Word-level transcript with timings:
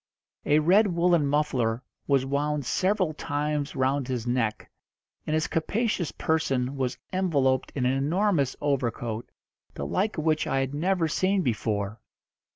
A 0.47 0.57
red 0.57 0.87
woollen 0.87 1.27
muffler 1.27 1.83
was 2.07 2.25
wound 2.25 2.65
several 2.65 3.13
times 3.13 3.75
round 3.75 4.07
his 4.07 4.25
neck, 4.25 4.67
and 5.27 5.35
his 5.35 5.45
capacious 5.45 6.11
person 6.11 6.75
was 6.75 6.97
enveloped 7.13 7.71
in 7.75 7.85
an 7.85 7.93
enormous 7.93 8.55
overcoat, 8.61 9.29
the 9.75 9.85
like 9.85 10.17
of 10.17 10.23
which 10.23 10.47
I 10.47 10.59
had 10.61 10.73
never 10.73 11.07
seen 11.07 11.43
before. 11.43 12.01